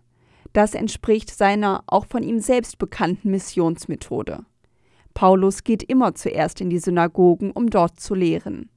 Das 0.54 0.74
entspricht 0.74 1.36
seiner 1.36 1.82
auch 1.86 2.06
von 2.06 2.22
ihm 2.22 2.38
selbst 2.38 2.78
bekannten 2.78 3.30
Missionsmethode. 3.32 4.46
Paulus 5.12 5.64
geht 5.64 5.82
immer 5.82 6.14
zuerst 6.14 6.60
in 6.60 6.70
die 6.70 6.78
Synagogen, 6.78 7.50
um 7.50 7.70
dort 7.70 8.00
zu 8.00 8.14
lehren. 8.14 8.70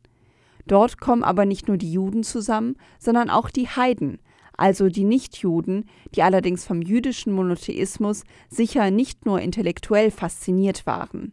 Dort 0.66 1.00
kommen 1.00 1.24
aber 1.24 1.46
nicht 1.46 1.68
nur 1.68 1.78
die 1.78 1.92
Juden 1.92 2.24
zusammen, 2.24 2.78
sondern 3.00 3.30
auch 3.30 3.52
die 3.52 3.68
Heiden, 3.68 4.20
also 4.58 4.90
die 4.90 5.04
Nichtjuden, 5.04 5.86
die 6.16 6.24
allerdings 6.24 6.66
vom 6.66 6.82
jüdischen 6.82 7.32
Monotheismus 7.32 8.24
sicher 8.50 8.90
nicht 8.90 9.28
nur 9.28 9.40
intellektuell 9.40 10.10
fasziniert 10.10 10.88
waren. 10.88 11.32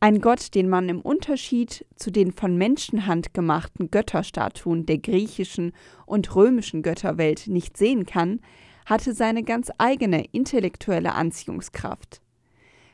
Ein 0.00 0.20
Gott, 0.20 0.54
den 0.54 0.68
man 0.70 0.88
im 0.88 1.00
Unterschied 1.00 1.86
zu 1.96 2.10
den 2.10 2.32
von 2.32 2.56
Menschenhand 2.56 3.34
gemachten 3.34 3.90
Götterstatuen 3.90 4.86
der 4.86 4.98
griechischen 4.98 5.72
und 6.06 6.34
römischen 6.34 6.82
Götterwelt 6.82 7.46
nicht 7.46 7.76
sehen 7.76 8.06
kann, 8.06 8.40
hatte 8.84 9.14
seine 9.14 9.42
ganz 9.42 9.70
eigene 9.78 10.24
intellektuelle 10.32 11.14
Anziehungskraft. 11.14 12.20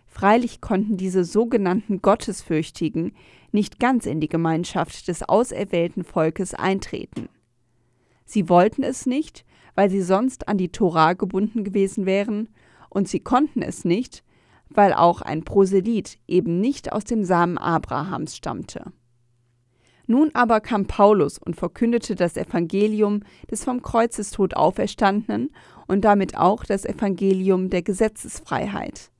Freilich 0.06 0.60
konnten 0.60 0.96
diese 0.96 1.24
sogenannten 1.24 2.02
Gottesfürchtigen 2.02 3.12
nicht 3.52 3.78
ganz 3.78 4.06
in 4.06 4.20
die 4.20 4.28
Gemeinschaft 4.28 5.08
des 5.08 5.22
auserwählten 5.22 6.04
Volkes 6.04 6.54
eintreten. 6.54 7.28
Sie 8.24 8.48
wollten 8.48 8.82
es 8.82 9.06
nicht, 9.06 9.44
weil 9.74 9.88
sie 9.88 10.02
sonst 10.02 10.48
an 10.48 10.58
die 10.58 10.70
Tora 10.70 11.14
gebunden 11.14 11.64
gewesen 11.64 12.06
wären, 12.06 12.48
und 12.88 13.08
sie 13.08 13.20
konnten 13.20 13.62
es 13.62 13.84
nicht, 13.84 14.24
weil 14.68 14.92
auch 14.92 15.22
ein 15.22 15.44
Proselyt 15.44 16.18
eben 16.26 16.60
nicht 16.60 16.92
aus 16.92 17.04
dem 17.04 17.24
Samen 17.24 17.56
Abrahams 17.56 18.36
stammte. 18.36 18.92
Nun 20.10 20.32
aber 20.34 20.60
kam 20.60 20.86
Paulus 20.86 21.38
und 21.38 21.54
verkündete 21.54 22.16
das 22.16 22.36
Evangelium 22.36 23.22
des 23.48 23.62
vom 23.62 23.80
Kreuzestod 23.80 24.54
auferstandenen 24.54 25.50
und 25.86 26.04
damit 26.04 26.36
auch 26.36 26.64
das 26.64 26.84
Evangelium 26.84 27.70
der 27.70 27.82
Gesetzesfreiheit. 27.82 29.12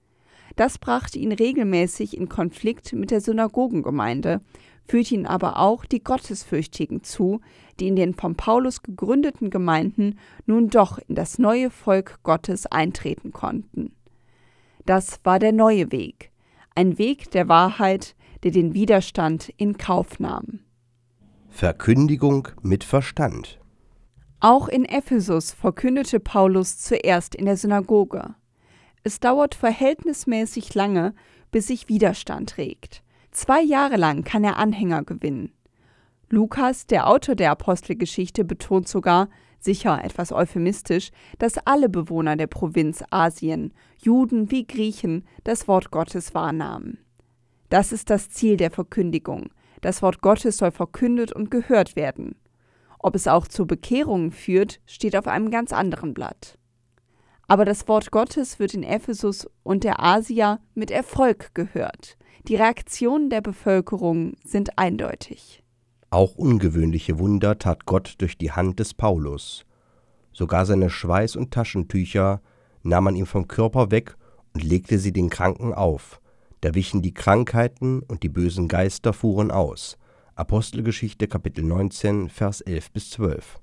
Das 0.57 0.79
brachte 0.79 1.21
ihn 1.21 1.31
regelmäßig 1.31 2.17
in 2.17 2.29
Konflikt 2.29 2.93
mit 2.93 3.13
der 3.13 3.21
Synagogengemeinde, 3.21 4.41
führte 4.85 5.15
ihn 5.15 5.27
aber 5.27 5.61
auch 5.61 5.85
die 5.85 6.03
Gottesfürchtigen 6.03 7.05
zu, 7.05 7.41
die 7.79 7.87
in 7.87 7.95
den 7.95 8.15
von 8.15 8.35
Paulus 8.35 8.83
gegründeten 8.83 9.51
Gemeinden 9.51 10.19
nun 10.45 10.71
doch 10.71 10.99
in 11.07 11.15
das 11.15 11.39
neue 11.39 11.71
Volk 11.71 12.19
Gottes 12.25 12.67
eintreten 12.67 13.31
konnten. 13.31 13.93
Das 14.87 15.21
war 15.23 15.39
der 15.39 15.53
neue 15.53 15.93
Weg, 15.93 16.33
ein 16.75 16.99
Weg 16.99 17.31
der 17.31 17.49
Wahrheit, 17.49 18.17
der 18.43 18.51
den 18.51 18.75
Widerstand 18.75 19.53
in 19.57 19.79
Kauf 19.79 20.19
nahm. 20.19 20.59
Verkündigung 21.51 22.49
mit 22.63 22.85
Verstand. 22.85 23.61
Auch 24.39 24.69
in 24.69 24.87
Ephesus 24.87 25.53
verkündete 25.53 26.19
Paulus 26.19 26.79
zuerst 26.79 27.35
in 27.35 27.45
der 27.45 27.59
Synagoge. 27.59 28.35
Es 29.03 29.21
dauert 29.21 29.55
verhältnismäßig 29.55 30.75
lange, 30.75 31.13
bis 31.51 31.67
sich 31.67 31.89
Widerstand 31.89 32.57
regt. 32.57 33.03
Zwei 33.31 33.61
Jahre 33.61 33.97
lang 33.97 34.25
kann 34.25 34.43
er 34.43 34.57
Anhänger 34.57 35.03
gewinnen. 35.03 35.53
Lukas, 36.31 36.87
der 36.87 37.09
Autor 37.09 37.35
der 37.35 37.51
Apostelgeschichte, 37.51 38.45
betont 38.45 38.89
sogar, 38.89 39.29
sicher 39.59 40.03
etwas 40.03 40.33
euphemistisch, 40.33 41.11
dass 41.39 41.59
alle 41.67 41.91
Bewohner 41.91 42.37
der 42.37 42.47
Provinz 42.47 43.05
Asien, 43.11 43.75
Juden 43.99 44.51
wie 44.51 44.67
Griechen, 44.67 45.25
das 45.45 45.69
Wort 45.69 45.91
Gottes 45.91 46.33
wahrnahmen. 46.33 46.99
Das 47.69 47.93
ist 47.93 48.09
das 48.09 48.31
Ziel 48.31 48.57
der 48.57 48.71
Verkündigung. 48.71 49.51
Das 49.81 50.03
Wort 50.03 50.21
Gottes 50.21 50.59
soll 50.59 50.71
verkündet 50.71 51.33
und 51.33 51.51
gehört 51.51 51.97
werden. 51.97 52.37
Ob 52.99 53.15
es 53.15 53.27
auch 53.27 53.49
zu 53.49 53.67
Bekehrungen 53.67 54.31
führt, 54.31 54.81
steht 54.87 55.17
auf 55.17 55.27
einem 55.27 55.51
ganz 55.51 55.73
anderen 55.73 56.13
Blatt. 56.13 56.59
Aber 57.49 57.65
das 57.65 57.89
Wort 57.89 58.11
Gottes 58.11 58.59
wird 58.59 58.75
in 58.75 58.83
Ephesus 58.83 59.49
und 59.63 59.83
der 59.83 60.03
Asia 60.03 60.61
mit 60.75 60.91
Erfolg 60.91 61.55
gehört. 61.55 62.17
Die 62.47 62.57
Reaktionen 62.57 63.29
der 63.31 63.41
Bevölkerung 63.41 64.35
sind 64.45 64.79
eindeutig. 64.79 65.63
Auch 66.11 66.37
ungewöhnliche 66.37 67.19
Wunder 67.19 67.59
tat 67.59 67.87
Gott 67.87 68.15
durch 68.19 68.37
die 68.37 68.53
Hand 68.53 68.81
des 68.81 68.95
Paulus. 68.95 69.65
Sogar 70.33 70.67
seine 70.67 70.91
Schweiß- 70.91 71.37
und 71.37 71.53
Taschentücher 71.53 72.41
nahm 72.83 73.05
man 73.05 73.17
ihm 73.17 73.27
vom 73.27 73.49
Körper 73.49 73.91
weg 73.91 74.17
und 74.55 74.63
legte 74.63 74.99
sie 74.99 75.13
den 75.13 75.31
Kranken 75.31 75.75
auf. 75.75 76.20
Da 76.61 76.75
wichen 76.75 77.01
die 77.01 77.15
Krankheiten 77.15 78.01
und 78.01 78.23
die 78.23 78.29
bösen 78.29 78.69
Geister 78.69 79.13
fuhren 79.13 79.51
aus. 79.51 79.97
Apostelgeschichte 80.35 81.27
Kapitel 81.27 81.65
19, 81.65 82.29
Vers 82.29 82.61
11 82.61 82.93
bis 82.93 83.11
12. 83.11 83.61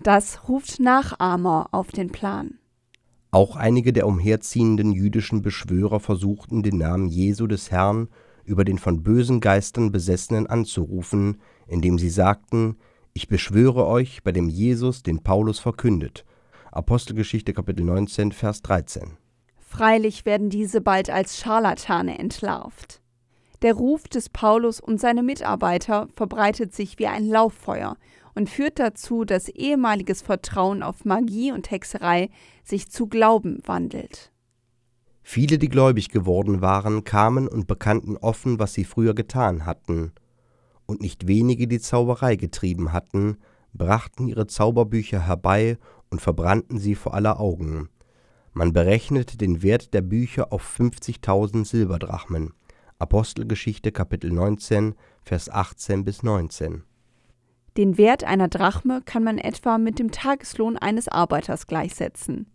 Das 0.00 0.48
ruft 0.48 0.80
Nachahmer 0.80 1.68
auf 1.72 1.92
den 1.92 2.10
Plan. 2.10 2.58
Auch 3.30 3.56
einige 3.56 3.92
der 3.92 4.06
umherziehenden 4.06 4.92
jüdischen 4.92 5.42
Beschwörer 5.42 6.00
versuchten 6.00 6.62
den 6.62 6.78
Namen 6.78 7.08
Jesu 7.08 7.46
des 7.46 7.70
Herrn 7.70 8.08
über 8.44 8.64
den 8.64 8.78
von 8.78 9.02
bösen 9.02 9.40
Geistern 9.40 9.92
Besessenen 9.92 10.46
anzurufen, 10.46 11.40
indem 11.66 11.98
sie 11.98 12.10
sagten, 12.10 12.76
ich 13.14 13.28
beschwöre 13.28 13.86
euch 13.86 14.22
bei 14.22 14.32
dem 14.32 14.48
Jesus, 14.48 15.02
den 15.02 15.22
Paulus 15.22 15.58
verkündet. 15.58 16.24
Apostelgeschichte 16.70 17.52
Kapitel 17.52 17.84
19, 17.84 18.32
Vers 18.32 18.62
13. 18.62 19.18
Freilich 19.72 20.26
werden 20.26 20.50
diese 20.50 20.82
bald 20.82 21.08
als 21.08 21.38
Scharlatane 21.38 22.18
entlarvt. 22.18 23.00
Der 23.62 23.72
Ruf 23.72 24.06
des 24.06 24.28
Paulus 24.28 24.80
und 24.80 25.00
seine 25.00 25.22
Mitarbeiter 25.22 26.08
verbreitet 26.14 26.74
sich 26.74 26.98
wie 26.98 27.06
ein 27.06 27.26
Lauffeuer 27.26 27.96
und 28.34 28.50
führt 28.50 28.78
dazu, 28.78 29.24
dass 29.24 29.48
ehemaliges 29.48 30.20
Vertrauen 30.20 30.82
auf 30.82 31.06
Magie 31.06 31.52
und 31.52 31.70
Hexerei 31.70 32.28
sich 32.62 32.90
zu 32.90 33.06
Glauben 33.06 33.62
wandelt. 33.64 34.30
Viele, 35.22 35.56
die 35.56 35.70
gläubig 35.70 36.10
geworden 36.10 36.60
waren, 36.60 37.04
kamen 37.04 37.48
und 37.48 37.66
bekannten 37.66 38.18
offen, 38.18 38.58
was 38.58 38.74
sie 38.74 38.84
früher 38.84 39.14
getan 39.14 39.64
hatten. 39.64 40.12
Und 40.84 41.00
nicht 41.00 41.26
wenige, 41.26 41.66
die 41.66 41.80
Zauberei 41.80 42.36
getrieben 42.36 42.92
hatten, 42.92 43.38
brachten 43.72 44.28
ihre 44.28 44.46
Zauberbücher 44.46 45.26
herbei 45.26 45.78
und 46.10 46.20
verbrannten 46.20 46.78
sie 46.78 46.94
vor 46.94 47.14
aller 47.14 47.40
Augen. 47.40 47.88
Man 48.54 48.72
berechnete 48.74 49.38
den 49.38 49.62
Wert 49.62 49.94
der 49.94 50.02
Bücher 50.02 50.52
auf 50.52 50.78
50.000 50.78 51.64
Silberdrachmen. 51.64 52.52
Apostelgeschichte 52.98 53.92
Kapitel 53.92 54.30
19, 54.30 54.94
Vers 55.22 55.48
18 55.48 56.04
bis 56.04 56.22
19. 56.22 56.82
Den 57.78 57.96
Wert 57.96 58.24
einer 58.24 58.48
Drachme 58.48 59.00
kann 59.04 59.24
man 59.24 59.38
etwa 59.38 59.78
mit 59.78 59.98
dem 59.98 60.10
Tageslohn 60.10 60.76
eines 60.76 61.08
Arbeiters 61.08 61.66
gleichsetzen. 61.66 62.46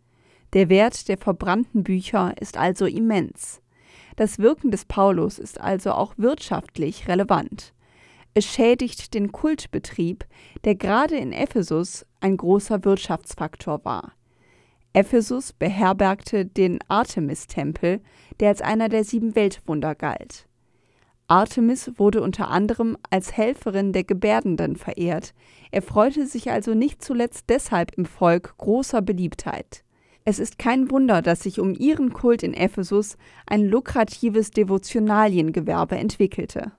Der 0.54 0.70
Wert 0.70 1.08
der 1.08 1.18
verbrannten 1.18 1.84
Bücher 1.84 2.36
ist 2.39 2.58
also 2.58 2.86
immens. 2.86 3.62
Das 4.16 4.38
Wirken 4.38 4.70
des 4.70 4.86
Paulus 4.86 5.39
ist 5.39 5.60
also 5.60 5.92
auch 5.94 6.13
wirtschaftlich 6.18 7.08
relevant. 7.08 7.74
Es 8.36 8.46
schädigt 8.46 9.16
den 9.16 9.32
Kultbetrieb, 9.32 10.25
der 10.63 10.75
gerade 10.75 11.18
in 11.18 11.34
Ephesus 11.34 12.06
ein 12.20 12.38
großer 12.38 12.86
Wirtschaftsfaktor 12.86 13.84
war. 13.84 14.13
Ephesus 14.94 15.53
beherbergte 15.53 16.46
den 16.46 16.79
Artemis-Tempel, 16.88 18.01
der 18.39 18.50
als 18.50 18.62
einer 18.62 18.89
der 18.89 19.03
sieben 19.03 19.36
Weltwunder 19.36 19.96
galt. 19.96 20.48
Artemis 21.27 21.91
wurde 21.98 22.22
unter 22.22 22.50
anderem 22.50 22.98
als 23.10 23.36
Helferin 23.36 23.91
der 23.91 24.06
Gebärdenden 24.06 24.77
verehrt, 24.77 25.34
er 25.72 25.82
freute 25.82 26.25
sich 26.25 26.51
also 26.51 26.74
nicht 26.74 27.03
zuletzt 27.03 27.50
deshalb 27.50 27.91
im 27.98 28.06
Volk 28.06 28.58
großer 28.58 29.01
Beliebtheit. 29.01 29.84
Es 30.24 30.39
ist 30.39 30.58
kein 30.58 30.89
Wunder, 30.91 31.22
dass 31.22 31.41
sich 31.41 31.60
um 31.60 31.74
ihren 31.74 32.13
Kult 32.13 32.44
in 32.44 32.53
Ephesus 32.53 33.17
ein 33.46 33.65
lukratives 33.65 34.51
Devotionaliengewerbe 34.51 35.98
entwickelte. 35.98 36.74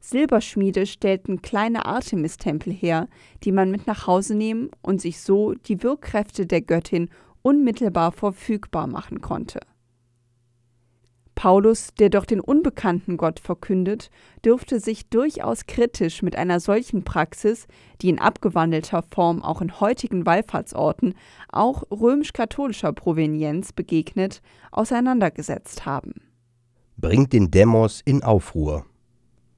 Silberschmiede 0.00 0.86
stellten 0.86 1.40
kleine 1.40 1.86
Artemis-Tempel 1.86 2.72
her, 2.72 3.08
die 3.42 3.52
man 3.52 3.70
mit 3.70 3.86
nach 3.86 4.06
Hause 4.06 4.34
nehmen 4.34 4.70
und 4.82 5.00
sich 5.00 5.20
so 5.20 5.54
die 5.54 5.82
Wirkkräfte 5.82 6.46
der 6.46 6.60
Göttin 6.60 7.08
unmittelbar 7.44 8.10
verfügbar 8.10 8.88
machen 8.88 9.20
konnte. 9.20 9.60
Paulus, 11.34 11.88
der 11.98 12.10
doch 12.10 12.24
den 12.24 12.40
unbekannten 12.40 13.16
Gott 13.16 13.40
verkündet, 13.40 14.10
dürfte 14.44 14.80
sich 14.80 15.08
durchaus 15.10 15.66
kritisch 15.66 16.22
mit 16.22 16.36
einer 16.36 16.60
solchen 16.60 17.04
Praxis, 17.04 17.66
die 18.00 18.08
in 18.08 18.18
abgewandelter 18.18 19.02
Form 19.10 19.42
auch 19.42 19.60
in 19.60 19.78
heutigen 19.80 20.26
Wallfahrtsorten, 20.26 21.14
auch 21.50 21.82
römisch-katholischer 21.90 22.92
Provenienz 22.92 23.72
begegnet, 23.72 24.42
auseinandergesetzt 24.70 25.84
haben. 25.84 26.14
Bringt 26.96 27.32
den 27.32 27.50
Demos 27.50 28.00
in 28.04 28.22
Aufruhr. 28.22 28.86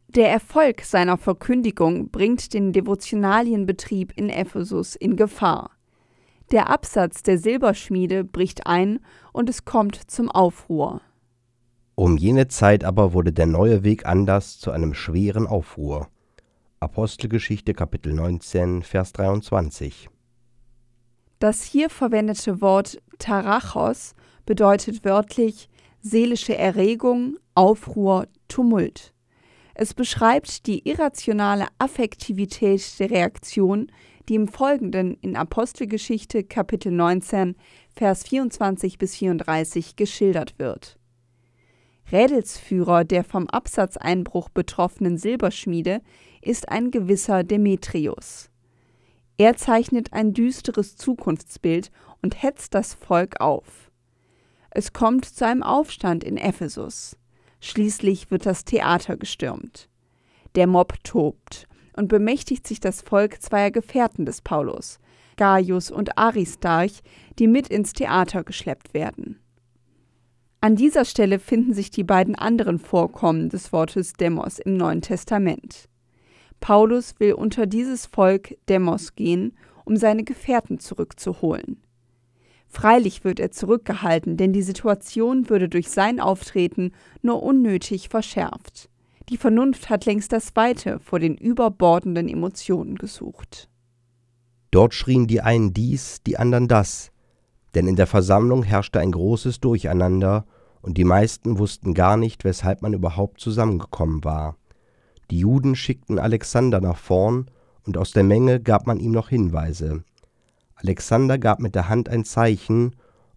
Der 0.08 0.30
Erfolg 0.30 0.80
seiner 0.80 1.18
Verkündigung 1.18 2.10
bringt 2.10 2.54
den 2.54 2.72
Devotionalienbetrieb 2.72 4.12
in 4.16 4.30
Ephesus 4.30 4.96
in 4.96 5.16
Gefahr. 5.16 5.75
Der 6.52 6.70
Absatz 6.70 7.22
der 7.24 7.38
Silberschmiede 7.38 8.22
bricht 8.22 8.66
ein 8.66 9.00
und 9.32 9.50
es 9.50 9.64
kommt 9.64 9.96
zum 10.10 10.30
Aufruhr. 10.30 11.00
Um 11.96 12.16
jene 12.16 12.46
Zeit 12.46 12.84
aber 12.84 13.12
wurde 13.12 13.32
der 13.32 13.46
neue 13.46 13.82
Weg 13.82 14.06
anders 14.06 14.58
zu 14.58 14.70
einem 14.70 14.94
schweren 14.94 15.46
Aufruhr. 15.46 16.08
Apostelgeschichte 16.78 17.74
Kapitel 17.74 18.12
19, 18.12 18.82
Vers 18.82 19.12
23. 19.14 20.08
Das 21.38 21.64
hier 21.64 21.90
verwendete 21.90 22.60
Wort 22.60 23.02
Tarachos 23.18 24.14
bedeutet 24.44 25.04
wörtlich 25.04 25.68
seelische 26.00 26.56
Erregung, 26.56 27.38
Aufruhr, 27.54 28.28
Tumult. 28.46 29.12
Es 29.74 29.92
beschreibt 29.92 30.66
die 30.66 30.88
irrationale 30.88 31.66
Affektivität 31.78 32.98
der 32.98 33.10
Reaktion, 33.10 33.90
die 34.28 34.35
im 34.35 34.49
Folgenden 34.49 35.16
in 35.21 35.37
Apostelgeschichte 35.37 36.42
Kapitel 36.45 36.90
19, 36.90 37.56
Vers 37.95 38.25
24 38.25 38.99
bis 38.99 39.16
34 39.16 39.97
geschildert 39.97 40.59
wird. 40.59 40.99
Rädelsführer 42.11 43.04
der 43.04 43.25
vom 43.25 43.49
Absatzeinbruch 43.49 44.49
betroffenen 44.49 45.18
Silberschmiede 45.18 46.00
ist 46.40 46.68
ein 46.68 46.90
gewisser 46.90 47.45
Demetrius. 47.45 48.50
Er 49.38 49.56
zeichnet 49.56 50.12
ein 50.12 50.33
düsteres 50.33 50.97
Zukunftsbild 50.97 51.90
und 52.23 52.42
hetzt 52.42 52.75
das 52.75 52.95
Volk 52.95 53.40
auf. 53.40 53.90
Es 54.71 54.92
kommt 54.92 55.25
zu 55.25 55.47
einem 55.47 55.62
Aufstand 55.62 56.25
in 56.25 56.37
Ephesus. 56.37 57.16
Schließlich 57.61 58.30
wird 58.30 58.47
das 58.47 58.64
Theater 58.64 59.16
gestürmt. 59.16 59.88
Der 60.54 60.66
Mob 60.66 60.95
tobt 61.02 61.66
und 61.96 62.08
bemächtigt 62.08 62.66
sich 62.66 62.80
das 62.80 63.02
Volk 63.02 63.42
zweier 63.42 63.70
Gefährten 63.70 64.24
des 64.26 64.42
Paulus, 64.42 64.98
Gaius 65.36 65.90
und 65.90 66.16
Aristarch, 66.16 67.02
die 67.38 67.48
mit 67.48 67.68
ins 67.68 67.92
Theater 67.92 68.44
geschleppt 68.44 68.94
werden. 68.94 69.40
An 70.60 70.76
dieser 70.76 71.04
Stelle 71.04 71.38
finden 71.38 71.74
sich 71.74 71.90
die 71.90 72.04
beiden 72.04 72.34
anderen 72.34 72.78
Vorkommen 72.78 73.50
des 73.50 73.72
Wortes 73.72 74.14
Demos 74.14 74.58
im 74.58 74.76
Neuen 74.76 75.02
Testament. 75.02 75.88
Paulus 76.60 77.14
will 77.18 77.34
unter 77.34 77.66
dieses 77.66 78.06
Volk 78.06 78.56
Demos 78.68 79.14
gehen, 79.14 79.56
um 79.84 79.96
seine 79.96 80.24
Gefährten 80.24 80.80
zurückzuholen. 80.80 81.82
Freilich 82.68 83.24
wird 83.24 83.38
er 83.38 83.52
zurückgehalten, 83.52 84.36
denn 84.36 84.52
die 84.52 84.62
Situation 84.62 85.48
würde 85.48 85.68
durch 85.68 85.88
sein 85.88 86.20
Auftreten 86.20 86.92
nur 87.22 87.42
unnötig 87.42 88.08
verschärft. 88.08 88.90
Die 89.28 89.37
Vernunft 89.37 89.90
hat 89.90 90.04
längst 90.04 90.33
das 90.33 90.54
Weite 90.54 91.00
vor 91.00 91.18
den 91.18 91.37
überbordenden 91.37 92.28
Emotionen 92.28 92.95
gesucht. 92.95 93.68
Dort 94.71 94.95
schrien 94.95 95.26
die 95.26 95.40
einen 95.40 95.73
dies, 95.73 96.23
die 96.25 96.38
anderen 96.38 96.68
das, 96.68 97.11
denn 97.75 97.88
in 97.88 97.97
der 97.97 98.06
Versammlung 98.06 98.62
herrschte 98.62 99.00
ein 99.00 99.11
großes 99.12 99.61
Durcheinander, 99.61 100.47
und 100.80 100.97
die 100.97 101.04
meisten 101.04 101.59
wussten 101.59 101.95
gar 101.95 102.16
nicht, 102.16 102.45
weshalb 102.45 102.83
man 102.83 102.92
überhaupt 102.92 103.40
zusammengekommen 103.40 104.23
war. 104.23 104.56
Die 105.33 105.40
Juden 105.40 105.75
schickten 105.75 106.21
Alexander 106.21 106.80
nach 106.80 106.97
vorn, 106.97 107.50
und 107.85 107.97
aus 107.99 108.12
der 108.12 108.23
Menge 108.23 108.61
gab 108.61 108.87
man 108.87 109.00
ihm 109.00 109.11
noch 109.11 109.28
Hinweise. 109.28 110.04
Alexander 110.76 111.38
gab 111.38 111.59
mit 111.59 111.75
der 111.75 111.88
Hand 111.88 112.09
ein 112.09 112.25
Zeichen 112.25 112.95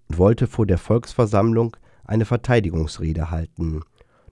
und 0.07 0.17
wollte 0.19 0.45
vor 0.45 0.67
der 0.67 0.77
Volksversammlung 0.77 1.75
eine 2.03 2.25
Verteidigungsrede 2.25 3.31
halten. 3.31 3.81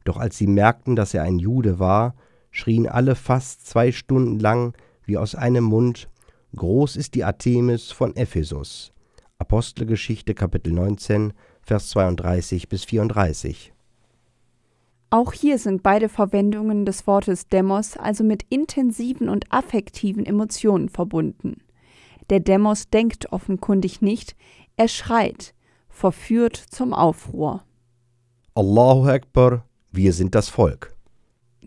Doch 0.08 0.16
als 0.16 0.38
sie 0.38 0.48
merkten, 0.48 0.96
dass 0.96 1.14
er 1.14 1.24
ein 1.24 1.38
Jude 1.38 1.80
war, 1.80 2.16
schrien 2.50 2.88
alle 2.88 3.14
fast 3.14 3.68
zwei 3.68 3.92
Stunden 3.92 4.40
lang 4.40 4.74
wie 5.04 5.18
aus 5.18 5.36
einem 5.36 5.66
Mund 5.66 6.10
Groß 6.56 6.96
ist 6.96 7.14
die 7.14 7.26
Artemis 7.26 7.92
von 7.92 8.16
Ephesus. 8.16 8.94
Apostelgeschichte 9.38 10.34
Kapitel 10.34 10.72
19, 10.72 11.34
Vers 11.62 11.90
32 11.90 12.70
bis 12.70 12.86
34. 12.86 13.74
Auch 15.10 15.34
hier 15.34 15.60
sind 15.60 15.84
beide 15.84 16.08
Verwendungen 16.08 16.86
des 16.86 17.06
Wortes 17.06 17.50
Demos 17.50 17.98
also 17.98 18.24
mit 18.24 18.44
intensiven 18.48 19.28
und 19.28 19.52
affektiven 19.52 20.26
Emotionen 20.26 20.88
verbunden. 20.88 21.58
Der 22.30 22.40
Demos 22.40 22.90
denkt 22.90 23.34
offenkundig 23.34 24.02
nicht, 24.02 24.38
er 24.78 24.88
schreit, 24.88 25.54
verführt 25.90 26.56
zum 26.56 26.94
Aufruhr. 26.94 27.64
Allahu 28.56 29.10
Akbar, 29.10 29.66
wir 29.98 30.13
sind 30.13 30.36
das 30.36 30.48
Volk. 30.48 30.96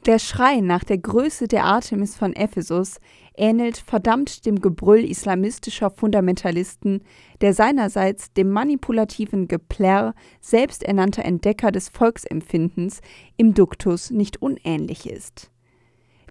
Der 0.06 0.18
Schrei 0.18 0.60
nach 0.60 0.82
der 0.82 0.96
Größe 0.96 1.46
der 1.46 1.64
Artemis 1.64 2.16
von 2.16 2.32
Ephesus 2.32 3.00
ähnelt 3.36 3.76
verdammt 3.76 4.46
dem 4.46 4.60
Gebrüll 4.60 5.04
islamistischer 5.04 5.90
Fundamentalisten, 5.90 7.02
der 7.42 7.52
seinerseits 7.52 8.32
dem 8.32 8.50
manipulativen 8.50 9.46
Geplärr 9.46 10.14
selbsternannter 10.40 11.24
Entdecker 11.24 11.70
des 11.70 11.90
Volksempfindens 11.90 13.02
im 13.36 13.52
Duktus 13.52 14.10
nicht 14.10 14.40
unähnlich 14.40 15.10
ist. 15.10 15.50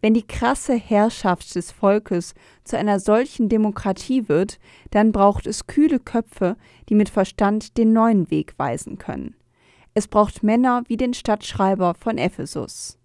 Wenn 0.01 0.15
die 0.15 0.25
krasse 0.25 0.75
Herrschaft 0.75 1.53
des 1.53 1.71
Volkes 1.71 2.33
zu 2.63 2.77
einer 2.77 2.99
solchen 2.99 3.49
Demokratie 3.49 4.29
wird, 4.29 4.57
dann 4.91 5.11
braucht 5.11 5.45
es 5.45 5.67
kühle 5.67 5.99
Köpfe, 5.99 6.55
die 6.87 6.95
mit 6.95 7.09
Verstand 7.09 7.77
den 7.77 7.93
neuen 7.93 8.31
Weg 8.31 8.53
weisen 8.57 8.97
können. 8.97 9.35
Es 9.99 10.07
braucht 10.07 10.43
Männer 10.43 10.83
wie 10.87 10.95
den 10.95 11.13
Stadtschreiber 11.13 11.93
von 11.93 12.17
Ephesus. 12.17 12.97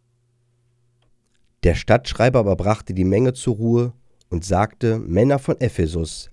Der 1.65 1.75
Stadtschreiber 1.75 2.39
aber 2.39 2.55
brachte 2.55 2.95
die 2.95 3.03
Menge 3.03 3.33
zur 3.33 3.57
Ruhe 3.57 3.93
und 4.31 4.45
sagte: 4.45 5.01
Männer 5.01 5.41
von 5.41 5.61
Ephesus, 5.61 6.31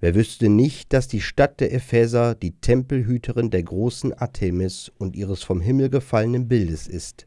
wer 0.00 0.14
wüsste 0.14 0.48
nicht, 0.48 0.94
dass 0.94 1.08
die 1.08 1.20
Stadt 1.20 1.60
der 1.60 1.74
Epheser 1.74 2.34
die 2.34 2.52
Tempelhüterin 2.52 3.50
der 3.50 3.62
großen 3.62 4.14
Artemis 4.14 4.90
und 4.96 5.14
ihres 5.14 5.42
vom 5.42 5.60
Himmel 5.60 5.90
gefallenen 5.90 6.48
Bildes 6.48 6.88
ist? 6.88 7.26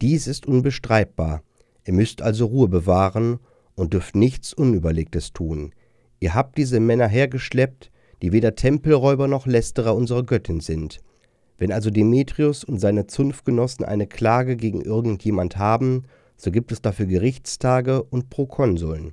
Dies 0.00 0.26
ist 0.26 0.46
unbestreitbar. 0.46 1.42
Ihr 1.84 1.92
müsst 1.92 2.22
also 2.22 2.46
Ruhe 2.46 2.68
bewahren 2.68 3.40
und 3.74 3.92
dürft 3.92 4.16
nichts 4.16 4.54
Unüberlegtes 4.54 5.34
tun. 5.34 5.74
Ihr 6.18 6.32
habt 6.32 6.56
diese 6.56 6.80
Männer 6.80 7.08
hergeschleppt, 7.08 7.90
die 8.22 8.32
weder 8.32 8.54
Tempelräuber 8.54 9.28
noch 9.28 9.46
Lästerer 9.46 9.94
unserer 9.94 10.22
Göttin 10.22 10.60
sind. 10.60 11.02
Wenn 11.58 11.72
also 11.72 11.90
Demetrius 11.90 12.64
und 12.64 12.78
seine 12.78 13.06
Zunftgenossen 13.06 13.84
eine 13.84 14.06
Klage 14.06 14.56
gegen 14.56 14.80
irgendjemand 14.80 15.58
haben, 15.58 16.04
so 16.36 16.52
gibt 16.52 16.70
es 16.70 16.80
dafür 16.80 17.06
Gerichtstage 17.06 18.02
und 18.02 18.30
Prokonsuln. 18.30 19.12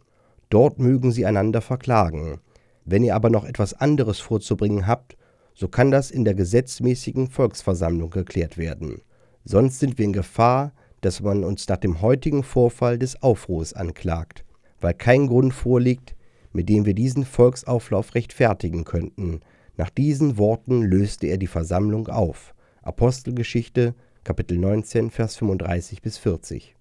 Dort 0.49 0.79
mögen 0.79 1.11
sie 1.11 1.25
einander 1.25 1.61
verklagen. 1.61 2.39
Wenn 2.85 3.03
ihr 3.03 3.15
aber 3.15 3.31
noch 3.31 3.45
etwas 3.45 3.73
anderes 3.73 4.19
vorzubringen 4.19 4.85
habt, 4.85 5.17
so 5.55 5.67
kann 5.67 5.89
das 5.89 6.11
in 6.11 6.23
der 6.23 6.35
gesetzmäßigen 6.35 7.27
Volksversammlung 7.27 8.11
geklärt 8.11 8.57
werden. 8.57 9.01
Sonst 9.43 9.79
sind 9.79 9.97
wir 9.97 10.05
in 10.05 10.13
Gefahr, 10.13 10.73
dass 11.01 11.21
man 11.21 11.43
uns 11.43 11.67
nach 11.67 11.77
dem 11.77 12.01
heutigen 12.01 12.43
Vorfall 12.43 12.99
des 12.99 13.21
Aufruhrs 13.23 13.73
anklagt, 13.73 14.45
weil 14.81 14.93
kein 14.93 15.27
Grund 15.27 15.53
vorliegt, 15.53 16.15
mit 16.51 16.69
dem 16.69 16.85
wir 16.85 16.93
diesen 16.93 17.25
Volksauflauf 17.25 18.13
rechtfertigen 18.15 18.83
könnten. 18.83 19.39
Nach 19.77 19.89
diesen 19.89 20.37
Worten 20.37 20.81
löste 20.81 21.27
er 21.27 21.37
die 21.37 21.47
Versammlung 21.47 22.07
auf. 22.07 22.53
Apostelgeschichte, 22.81 23.95
Kapitel 24.23 24.57
19, 24.57 25.11
Vers 25.11 25.35
35 25.35 26.01
bis 26.01 26.17
40. 26.17 26.75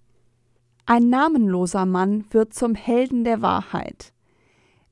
Ein 0.85 1.09
namenloser 1.09 1.85
Mann 1.85 2.25
wird 2.31 2.53
zum 2.53 2.75
Helden 2.75 3.23
der 3.23 3.41
Wahrheit. 3.41 4.13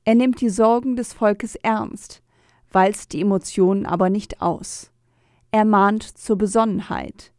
Er 0.04 0.14
nimmt 0.14 0.40
die 0.40 0.50
Sorgen 0.50 0.96
des 0.96 1.12
Volkes 1.12 1.54
ernst, 1.56 2.22
walzt 2.70 3.12
die 3.12 3.20
Emotionen 3.20 3.86
aber 3.86 4.10
nicht 4.10 4.42
aus. 4.42 4.90
Er 5.50 5.64
mahnt 5.64 6.02
zur 6.02 6.36
Besonnenheit. 6.36 7.32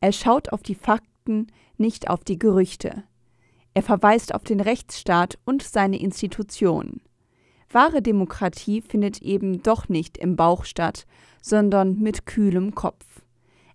Er 0.00 0.12
schaut 0.12 0.50
auf 0.50 0.62
die 0.62 0.74
Fakten 0.74 1.14
Fakten, 1.24 1.46
nicht 1.78 2.08
auf 2.10 2.22
die 2.24 2.38
Gerüchte. 2.38 3.04
Er 3.72 3.82
verweist 3.82 4.34
auf 4.34 4.44
den 4.44 4.60
Rechtsstaat 4.60 5.38
und 5.44 5.62
seine 5.62 5.98
Institutionen. 5.98 7.00
Wahre 7.70 8.02
Demokratie 8.02 8.82
findet 8.82 9.22
eben 9.22 9.62
doch 9.62 9.88
nicht 9.88 10.18
im 10.18 10.36
Bauch 10.36 10.64
statt, 10.64 11.06
sondern 11.42 11.98
mit 11.98 12.26
kühlem 12.26 12.74
Kopf. 12.74 13.04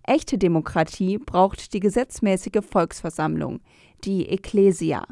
Echte 0.02 0.38
Demokratie 0.38 1.18
braucht 1.18 1.72
die 1.72 1.80
gesetzmäßige 1.80 2.64
Volksversammlung, 2.68 3.60
die 4.04 4.28
Ecclesia. 4.28 5.04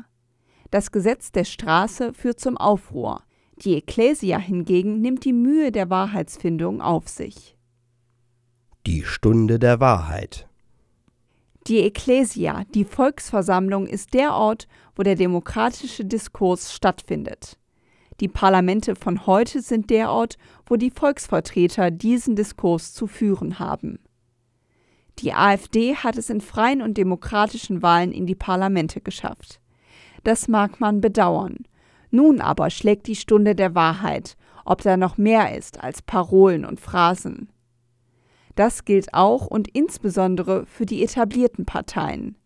Das 0.71 0.91
Gesetz 0.91 1.31
der 1.33 1.45
Straße 1.45 2.13
führt 2.15 2.41
zum 2.41 2.57
Aufruhr. 2.57 3.23
Die 3.63 3.77
Ecclesia 3.77 4.39
hingegen 4.39 5.01
nimmt 5.01 5.25
die 5.25 5.33
Mühe 5.33 5.73
der 5.73 5.91
Wahrheitsfindung 5.91 6.81
auf 6.81 7.09
sich. 7.09 7.57
Die 8.87 9.05
Stunde 9.05 9.59
der 9.59 9.81
Wahrheit. 9.81 10.49
Die 11.67 11.83
Ecclesia, 11.83 12.65
die 12.75 12.85
Volksversammlung, 12.85 13.87
ist 13.87 14.15
der 14.15 14.33
Ort, 14.33 14.69
wo 14.97 15.03
der 15.03 15.17
demokratische 15.17 16.05
Diskurs 16.05 16.73
stattfindet. 16.73 17.58
Die 18.21 18.29
Parlamente 18.29 18.97
von 18.97 19.27
heute 19.27 19.63
sind 19.63 19.91
der 19.91 20.11
Ort, 20.11 20.39
wo 20.67 20.77
die 20.77 20.91
Volksvertreter 20.91 21.91
diesen 21.91 22.35
Diskurs 22.35 22.93
zu 22.93 23.07
führen 23.07 23.59
haben. 23.59 24.01
Die 25.21 25.33
AfD 25.33 25.95
hat 25.97 26.17
es 26.17 26.31
in 26.31 26.41
freien 26.41 26.83
und 26.83 26.97
demokratischen 26.97 27.83
Wahlen 27.83 28.13
in 28.13 28.27
die 28.27 28.35
Parlamente 28.35 29.01
geschafft. 29.01 29.61
Das 30.25 30.49
mag 30.49 30.81
man 30.81 31.01
bedauern. 31.01 31.59
Nun 32.11 32.41
aber 32.41 32.71
schlägt 32.71 33.07
die 33.07 33.17
Stunde 33.17 33.55
der 33.55 33.75
Wahrheit, 33.75 34.37
ob 34.65 34.83
da 34.83 34.97
noch 34.97 35.17
mehr 35.17 35.57
ist 35.57 35.83
als 35.83 36.03
Parolen 36.03 36.65
und 36.65 36.81
Phrasen. 36.81 37.51
Das 38.55 38.85
gilt 38.85 39.15
auch 39.15 39.47
und 39.47 39.69
insbesondere 39.69 40.67
für 40.67 40.87
die 40.87 41.05
etablierten 41.05 41.65
Parteien. 41.65 42.37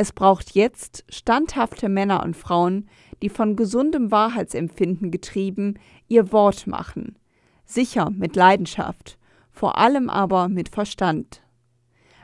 Es 0.00 0.12
braucht 0.12 0.54
jetzt 0.54 1.04
standhafte 1.08 1.88
Männer 1.88 2.22
und 2.22 2.36
Frauen, 2.36 2.88
die 3.20 3.28
von 3.28 3.56
gesundem 3.56 4.12
Wahrheitsempfinden 4.12 5.10
getrieben 5.10 5.74
ihr 6.06 6.30
Wort 6.30 6.68
machen, 6.68 7.16
sicher 7.64 8.08
mit 8.10 8.36
Leidenschaft, 8.36 9.18
vor 9.50 9.76
allem 9.76 10.08
aber 10.08 10.48
mit 10.48 10.68
Verstand. 10.68 11.42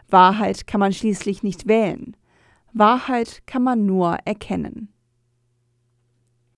Wahrheit 0.09 0.69
kann 0.69 0.79
man 0.79 0.93
schließlich 0.93 1.43
nicht 1.43 1.67
wählen. 1.67 2.17
Wahrheit 2.73 3.43
kann 3.45 3.65
man 3.65 3.87
nur 3.87 4.19
erkennen. 4.25 4.91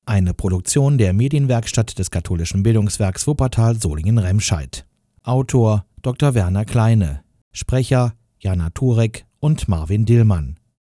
Eine 0.05 0.35
Produktion 0.35 0.99
der 0.99 1.15
Medienwerkstatt 1.15 1.99
des 1.99 2.11
katholischen 2.11 2.63
Bildungswerks 2.63 3.27
Wuppertal 3.27 3.81
Solingen-Remscheid. 3.81 4.85
Autor 5.23 5.87
Dr. 6.03 6.35
Werner 6.35 6.67
Kleine. 6.67 7.23
Sprecher 7.53 8.13
Jana 8.39 8.69
Turek 8.69 9.25
und 9.41 9.67
Marvin 9.67 10.05
Dillmann. 10.05 10.59